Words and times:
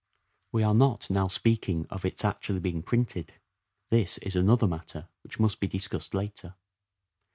(We 0.51 0.63
are 0.63 0.73
not 0.73 1.11
now 1.11 1.27
speaking 1.27 1.85
of 1.91 2.05
its 2.05 2.23
being 2.23 2.31
actually 2.31 2.81
printed: 2.81 3.33
this 3.91 4.17
is 4.17 4.35
another 4.35 4.65
matter 4.67 5.09
which 5.21 5.39
must 5.39 5.59
be 5.59 5.67
discussed 5.67 6.15
later.) 6.15 6.55